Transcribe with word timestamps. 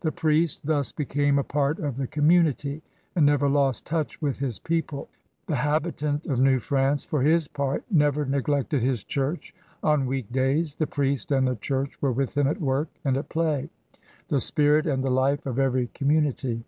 The 0.00 0.10
priest 0.10 0.66
thus 0.66 0.90
became 0.90 1.38
a 1.38 1.44
part 1.44 1.78
of 1.78 1.96
the 1.96 2.08
commu 2.08 2.42
nity 2.42 2.82
and 3.14 3.24
never 3.24 3.48
lost 3.48 3.86
touch 3.86 4.20
with 4.20 4.40
his 4.40 4.58
people. 4.58 5.08
The 5.46 5.54
habitant 5.54 6.26
of 6.26 6.40
New 6.40 6.58
France 6.58 7.04
for 7.04 7.22
his 7.22 7.46
part 7.46 7.84
never 7.88 8.24
neg 8.24 8.48
lected 8.48 8.82
his 8.82 9.04
Church 9.04 9.54
on 9.84 10.06
week 10.06 10.32
days. 10.32 10.74
The 10.74 10.88
priest 10.88 11.30
and 11.30 11.46
the 11.46 11.54
Church 11.54 12.02
were 12.02 12.10
with 12.10 12.36
him 12.36 12.48
at 12.48 12.60
work 12.60 12.88
and 13.04 13.16
at 13.16 13.28
play, 13.28 13.70
the 14.26 14.40
spirit 14.40 14.84
and 14.84 15.04
the 15.04 15.10
life 15.12 15.46
of 15.46 15.60
every 15.60 15.86
community. 15.86 16.64